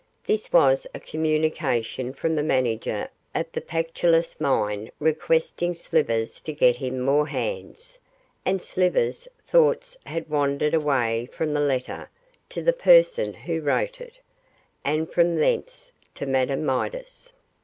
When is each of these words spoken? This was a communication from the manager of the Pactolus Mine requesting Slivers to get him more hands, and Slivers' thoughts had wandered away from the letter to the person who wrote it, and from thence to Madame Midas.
This 0.25 0.51
was 0.51 0.87
a 0.95 0.99
communication 0.99 2.11
from 2.11 2.35
the 2.35 2.41
manager 2.41 3.07
of 3.35 3.51
the 3.51 3.61
Pactolus 3.61 4.35
Mine 4.41 4.89
requesting 4.99 5.75
Slivers 5.75 6.41
to 6.41 6.53
get 6.53 6.77
him 6.77 6.99
more 7.01 7.27
hands, 7.27 7.99
and 8.43 8.59
Slivers' 8.63 9.27
thoughts 9.45 9.95
had 10.07 10.27
wandered 10.27 10.73
away 10.73 11.29
from 11.31 11.53
the 11.53 11.59
letter 11.59 12.09
to 12.49 12.63
the 12.63 12.73
person 12.73 13.31
who 13.31 13.61
wrote 13.61 14.01
it, 14.01 14.19
and 14.83 15.07
from 15.07 15.35
thence 15.35 15.91
to 16.15 16.25
Madame 16.25 16.65
Midas. 16.65 17.31